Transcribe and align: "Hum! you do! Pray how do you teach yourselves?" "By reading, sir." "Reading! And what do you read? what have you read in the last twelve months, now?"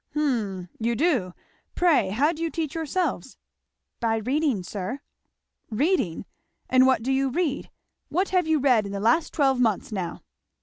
"Hum! 0.15 0.67
you 0.79 0.95
do! 0.95 1.35
Pray 1.75 2.09
how 2.09 2.31
do 2.31 2.41
you 2.41 2.49
teach 2.49 2.73
yourselves?" 2.73 3.37
"By 3.99 4.15
reading, 4.17 4.63
sir." 4.63 5.01
"Reading! 5.69 6.25
And 6.67 6.87
what 6.87 7.03
do 7.03 7.11
you 7.11 7.29
read? 7.29 7.69
what 8.09 8.29
have 8.29 8.47
you 8.47 8.57
read 8.57 8.87
in 8.87 8.93
the 8.93 8.99
last 8.99 9.31
twelve 9.31 9.59
months, 9.61 9.91
now?" 9.91 10.23